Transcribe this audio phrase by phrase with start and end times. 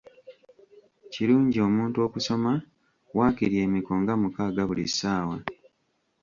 [1.11, 2.51] Kirungi omuntu okusoma
[3.17, 5.37] waakiri emiko nga mukaaga buli ssaawa.